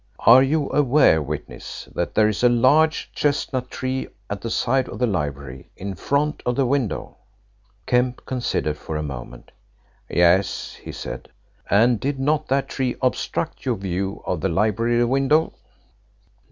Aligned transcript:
"Are 0.25 0.41
you 0.41 0.67
aware, 0.71 1.21
witness, 1.21 1.87
that 1.93 2.15
there 2.15 2.27
is 2.27 2.41
a 2.41 2.49
large 2.49 3.11
chestnut 3.13 3.69
tree 3.69 4.07
at 4.31 4.41
the 4.41 4.49
side 4.49 4.89
of 4.89 4.97
the 4.97 5.05
library, 5.05 5.69
in 5.77 5.93
front 5.93 6.41
of 6.43 6.55
the 6.55 6.65
window?" 6.65 7.17
Kemp 7.85 8.25
considered 8.25 8.77
for 8.79 8.97
a 8.97 9.03
moment. 9.03 9.51
"Yes," 10.09 10.73
he 10.81 10.91
said. 10.91 11.29
"And 11.69 11.99
did 11.99 12.17
not 12.19 12.47
that 12.47 12.67
tree 12.67 12.95
obstruct 12.99 13.63
your 13.63 13.75
view 13.75 14.23
of 14.25 14.41
the 14.41 14.49
library 14.49 15.05
window?" 15.05 15.53